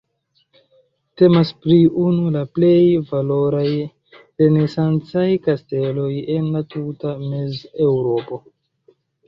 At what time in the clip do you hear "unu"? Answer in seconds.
2.03-2.31